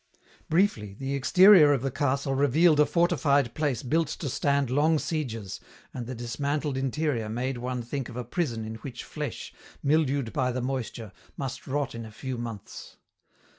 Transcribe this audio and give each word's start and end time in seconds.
Briefly, 0.49 0.95
the 0.95 1.13
exterior 1.13 1.71
of 1.73 1.83
the 1.83 1.91
castle 1.91 2.33
revealed 2.33 2.79
a 2.79 2.87
fortified 2.87 3.53
place 3.53 3.83
built 3.83 4.07
to 4.07 4.29
stand 4.29 4.71
long 4.71 4.97
sieges, 4.97 5.59
and 5.93 6.07
the 6.07 6.15
dismantled 6.15 6.75
interior 6.75 7.29
made 7.29 7.59
one 7.59 7.83
think 7.83 8.09
of 8.09 8.17
a 8.17 8.23
prison 8.23 8.65
in 8.65 8.77
which 8.77 9.03
flesh, 9.03 9.53
mildewed 9.83 10.33
by 10.33 10.51
the 10.51 10.59
moisture, 10.59 11.11
must 11.37 11.67
rot 11.67 11.93
in 11.93 12.03
a 12.03 12.11
few 12.11 12.39
months. 12.39 12.97